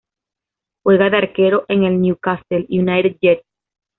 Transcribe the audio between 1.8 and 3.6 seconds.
el Newcastle United Jets.